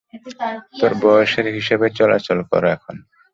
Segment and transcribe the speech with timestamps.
[0.79, 2.95] তোর বয়সের হিসাবে চলাচল কর, এখন।